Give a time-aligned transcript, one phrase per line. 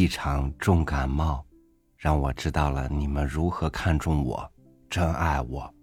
[0.00, 1.44] 一场重感冒，
[1.96, 4.48] 让我知道了你们如何看重我，
[4.88, 5.74] 真爱我。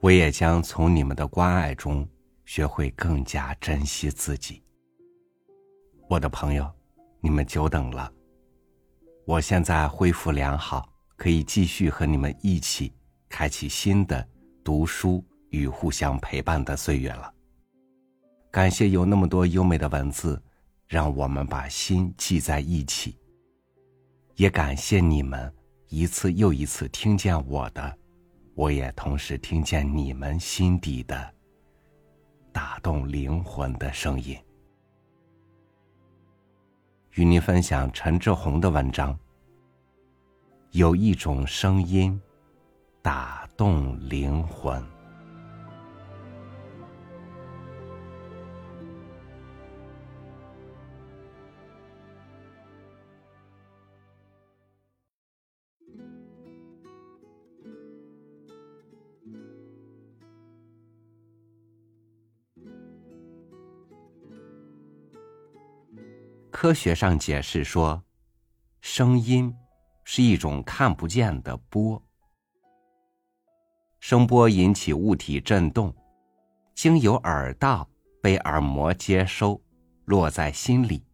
[0.00, 2.06] 我也将从你们的关爱中
[2.44, 4.62] 学会更加珍惜自己。
[6.10, 6.70] 我的朋友，
[7.22, 8.12] 你们久等了。
[9.24, 10.86] 我现在恢复良好，
[11.16, 12.92] 可以继续和你们一起
[13.30, 14.28] 开启新的
[14.62, 17.32] 读书与互相陪伴的岁月了。
[18.50, 20.38] 感谢有那么多优美的文字，
[20.86, 23.16] 让我们把心系在一起。
[24.36, 25.52] 也感谢你们
[25.88, 27.98] 一次又一次听见我的，
[28.54, 31.34] 我也同时听见你们心底的
[32.52, 34.36] 打动灵魂的声音。
[37.12, 39.18] 与您分享陈志宏的文章。
[40.70, 42.18] 有一种声音，
[43.02, 44.82] 打动灵魂。
[66.62, 68.00] 科学上解释说，
[68.80, 69.52] 声音
[70.04, 72.00] 是一种看不见的波。
[73.98, 75.92] 声波引起物体振动，
[76.72, 77.90] 经由耳道
[78.22, 79.60] 被耳膜接收，
[80.04, 81.04] 落在心里。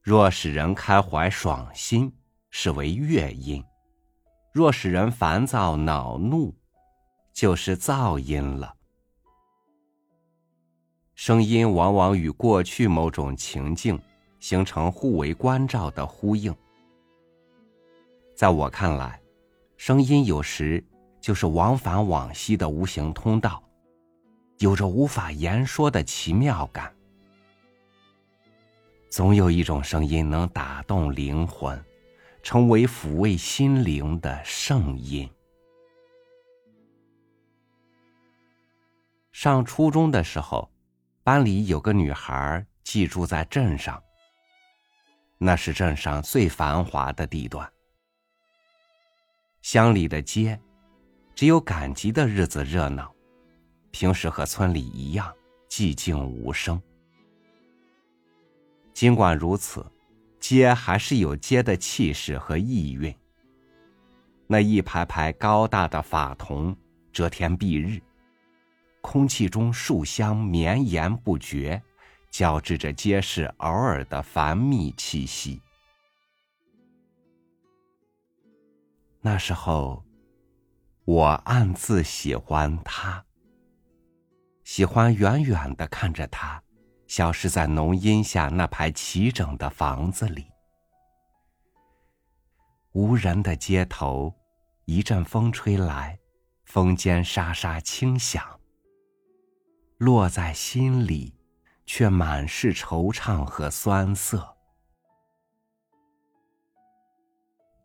[0.00, 2.10] 若使人开怀爽心，
[2.48, 3.62] 是为乐音；
[4.54, 6.56] 若使人烦躁恼怒，
[7.34, 8.74] 就是噪音了。
[11.18, 14.00] 声音往往与过去某种情境
[14.38, 16.54] 形成互为关照的呼应。
[18.36, 19.20] 在我看来，
[19.76, 20.82] 声音有时
[21.20, 23.60] 就是往返往昔的无形通道，
[24.58, 26.94] 有着无法言说的奇妙感。
[29.10, 31.84] 总有一种声音能打动灵魂，
[32.44, 35.28] 成为抚慰心灵的圣音。
[39.32, 40.70] 上初中的时候。
[41.28, 44.02] 班里有个女孩寄住在镇上，
[45.36, 47.70] 那是镇上最繁华的地段。
[49.60, 50.58] 乡里的街，
[51.34, 53.14] 只有赶集的日子热闹，
[53.90, 55.30] 平时和村里一样
[55.68, 56.80] 寂静无声。
[58.94, 59.84] 尽管如此，
[60.40, 63.14] 街还是有街的气势和意蕴。
[64.46, 66.74] 那一排排高大的法桐
[67.12, 68.00] 遮天蔽日。
[69.00, 71.82] 空气中树香绵延不绝，
[72.30, 75.62] 交织着街市偶尔的繁密气息。
[79.20, 80.04] 那时候，
[81.04, 83.24] 我暗自喜欢他，
[84.64, 86.62] 喜欢远远的看着他，
[87.06, 90.46] 消失在浓荫下那排齐整的房子里。
[92.92, 94.34] 无人的街头，
[94.84, 96.18] 一阵风吹来，
[96.64, 98.57] 风间沙沙轻响。
[99.98, 101.34] 落在心里，
[101.84, 104.56] 却满是惆怅和酸涩。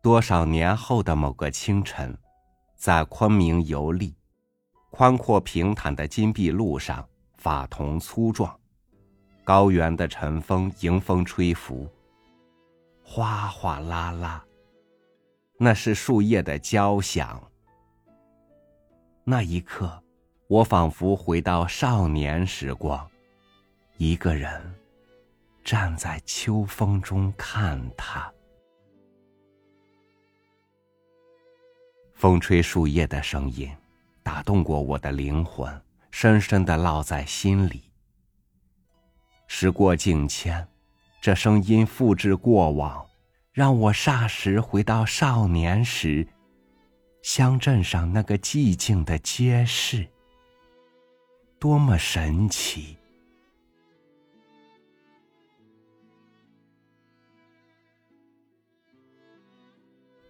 [0.00, 2.16] 多少年后的某个清晨，
[2.76, 4.14] 在昆明游历，
[4.90, 7.04] 宽阔平坦的金碧路上，
[7.36, 8.56] 法桐粗壮，
[9.42, 11.88] 高原的晨风迎风吹拂，
[13.02, 14.44] 哗哗啦啦，
[15.58, 17.42] 那是树叶的交响。
[19.24, 20.03] 那一刻。
[20.46, 23.08] 我仿佛回到少年时光，
[23.96, 24.74] 一个人
[25.64, 28.30] 站在秋风中看他。
[32.12, 33.70] 风吹树叶的声音，
[34.22, 37.90] 打动过我的灵魂，深深的烙在心里。
[39.46, 40.66] 时过境迁，
[41.22, 43.04] 这声音复制过往，
[43.50, 46.26] 让我霎时回到少年时，
[47.22, 50.06] 乡镇上那个寂静的街市。
[51.64, 52.94] 多么神奇！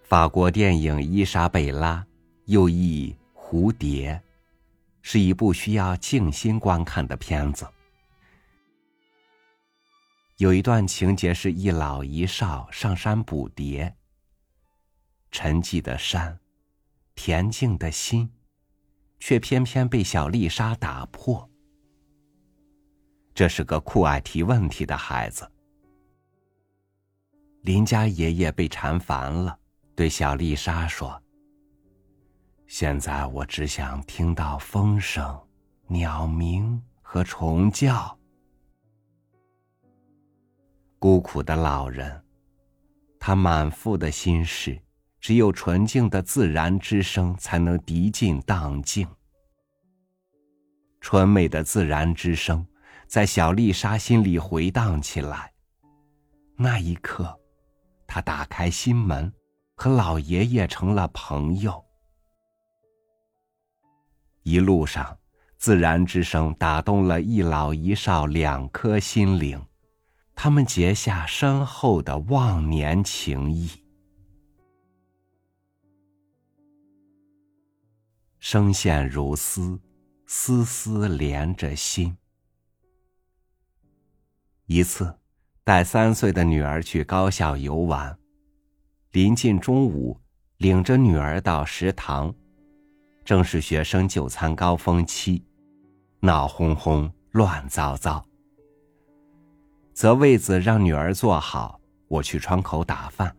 [0.04, 1.96] 法国电影《伊莎贝拉》
[2.44, 4.12] 又译《蝴蝶》，
[5.02, 7.66] 是一部需要静心观看的片子。
[10.36, 13.92] 有一段情节是一老一少上山捕蝶，
[15.32, 16.38] 沉寂的山，
[17.16, 18.30] 恬静的心。
[19.26, 21.48] 却偏偏被小丽莎打破。
[23.32, 25.50] 这是个酷爱提问题的孩子。
[27.62, 29.58] 林家爷爷被缠烦了，
[29.96, 31.18] 对小丽莎说
[32.68, 35.40] ：“现在我只想听到风声、
[35.86, 38.18] 鸟鸣和虫叫。”
[41.00, 42.22] 孤苦的老人
[43.18, 44.78] 他满腹的心事，
[45.24, 49.08] 只有纯净的自然之声才能涤尽荡尽。
[51.00, 52.62] 纯美的自然之声，
[53.06, 55.50] 在小丽莎心里回荡起来。
[56.58, 57.40] 那一刻，
[58.06, 59.32] 他打开心门，
[59.76, 61.82] 和老爷爷成了朋友。
[64.42, 65.16] 一路上，
[65.56, 69.58] 自然之声打动了一老一少两颗心灵，
[70.34, 73.70] 他们结下深厚的忘年情谊。
[78.46, 79.80] 声线如丝，
[80.26, 82.14] 丝丝连着心。
[84.66, 85.18] 一次。
[85.64, 88.18] 带三岁的女儿去高校游玩，
[89.12, 90.20] 临近中午，
[90.58, 92.34] 领着女儿到食堂，
[93.24, 95.42] 正是学生就餐高峰期，
[96.20, 98.22] 闹哄哄、乱糟糟。
[99.94, 103.34] 择位子让女儿坐好，我去窗口打饭。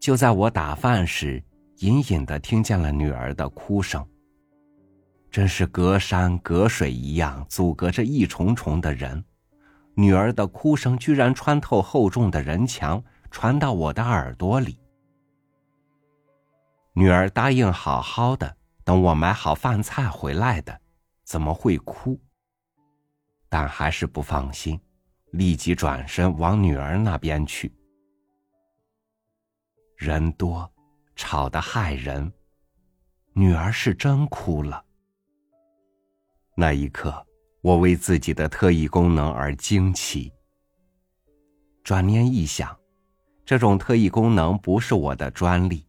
[0.00, 1.40] 就在我打饭时，
[1.78, 4.04] 隐隐的听见了女儿的哭声，
[5.30, 9.24] 真是隔山隔水一样，阻隔着一重重的人。
[9.94, 14.80] 女儿的哭声居然穿透厚重的人墙，传到我的耳朵里。
[16.94, 20.80] 女儿答应好好的等我买好饭菜回来的，
[21.22, 22.20] 怎么会哭？
[23.48, 24.80] 但还是不放心，
[25.30, 27.72] 立即转身往女儿那边去。
[29.96, 30.68] 人多，
[31.18, 32.32] 吵得害人。
[33.34, 34.82] 女儿是真哭了。
[36.54, 37.22] 那一刻。
[37.60, 40.32] 我为自己的特异功能而惊奇。
[41.82, 42.74] 转念一想，
[43.44, 45.84] 这种特异功能不是我的专利，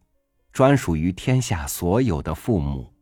[0.52, 2.92] 专属于天下所有的父母。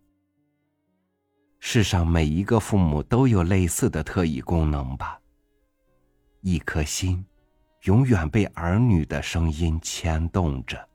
[1.58, 5.18] 世上每一个父母都有类似的特异功能吧？
[6.42, 7.24] 一颗心，
[7.84, 10.86] 永远被儿女的声音牵动着。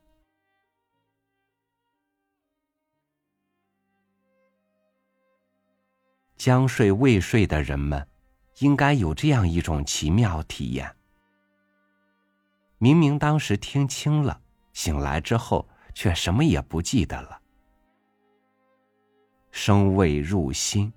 [6.36, 8.06] 将睡未睡的人们，
[8.58, 10.94] 应该有这样一种奇妙体验：
[12.78, 14.40] 明明当时听清了，
[14.72, 17.40] 醒来之后却什么也不记得了。
[19.50, 20.92] 声未入心，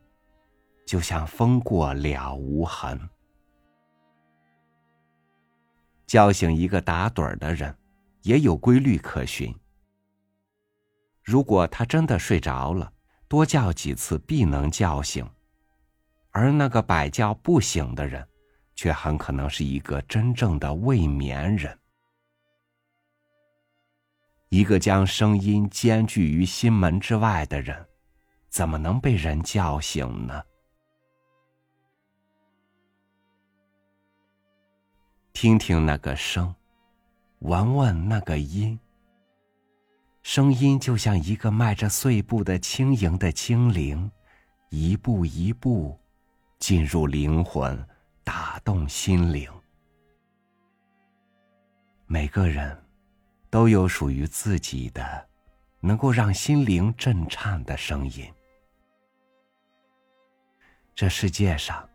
[0.86, 3.00] 就像风过了无痕。
[6.08, 7.78] 叫醒一个打盹儿的人，
[8.24, 9.54] 也有规律可循。
[11.22, 12.92] 如果他真的睡着了，
[13.28, 15.28] 多叫几次必能叫醒。
[16.32, 18.28] 而那个百叫不醒的人，
[18.76, 21.78] 却很可能是一个真正的未眠人。
[24.50, 27.86] 一个将声音兼具于心门之外的人，
[28.50, 30.44] 怎么能被人叫醒呢？
[35.34, 36.56] 听听那个声，
[37.40, 38.80] 闻闻那个音。
[40.28, 44.12] 声音就像一个迈着碎步的轻盈的精灵，
[44.68, 45.98] 一步一步。
[46.60, 47.88] 进入灵魂，
[48.26, 49.50] 打动心灵。
[52.08, 52.78] 每个人
[53.50, 55.26] 都有属于自己的，
[55.80, 58.30] 能够让心灵震颤的声音。
[60.94, 61.88] 这世界上，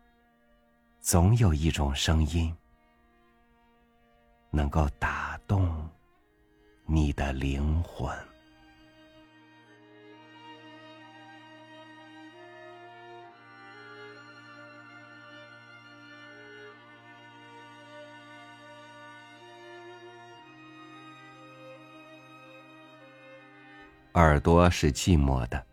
[0.99, 2.51] 总有一种声音，
[4.49, 5.87] 能够打动
[6.85, 8.13] 你的灵魂。
[24.13, 25.65] 耳朵是寂寞的，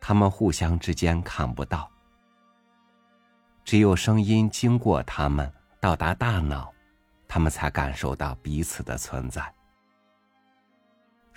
[0.00, 1.88] 他们互相之间看不到，
[3.64, 6.72] 只有声音经过他们到达大脑，
[7.28, 9.57] 他们才感受到彼此的存在。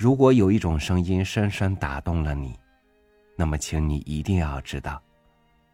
[0.02, 2.60] 如果有一种声音深深打动了你，
[3.36, 5.00] 那么请你一定要知道，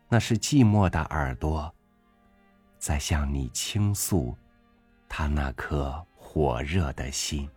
[0.09, 1.73] 那是寂寞的耳朵
[2.77, 4.35] 在向你倾诉
[5.07, 7.49] 他那颗火热的心。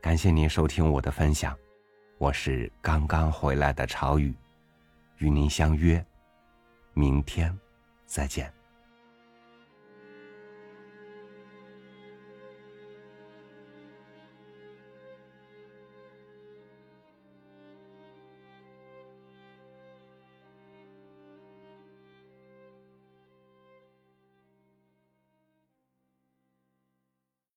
[0.00, 1.56] 感谢您收听我的分享，
[2.18, 4.34] 我是刚刚回来的朝雨，
[5.18, 6.04] 与您相约，
[6.92, 7.56] 明天
[8.04, 8.52] 再见。